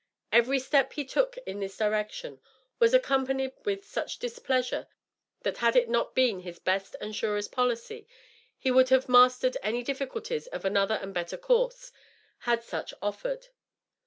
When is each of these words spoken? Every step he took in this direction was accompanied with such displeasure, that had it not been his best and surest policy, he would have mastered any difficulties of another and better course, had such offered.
Every 0.31 0.57
step 0.57 0.93
he 0.93 1.05
took 1.05 1.37
in 1.45 1.59
this 1.59 1.77
direction 1.77 2.41
was 2.79 2.91
accompanied 2.95 3.53
with 3.65 3.85
such 3.85 4.17
displeasure, 4.17 4.87
that 5.43 5.57
had 5.57 5.75
it 5.75 5.89
not 5.89 6.15
been 6.15 6.39
his 6.39 6.57
best 6.57 6.95
and 6.99 7.15
surest 7.15 7.51
policy, 7.51 8.07
he 8.57 8.71
would 8.71 8.89
have 8.89 9.07
mastered 9.07 9.57
any 9.61 9.83
difficulties 9.83 10.47
of 10.47 10.65
another 10.65 10.95
and 10.95 11.13
better 11.13 11.37
course, 11.37 11.91
had 12.39 12.63
such 12.63 12.95
offered. 12.99 13.49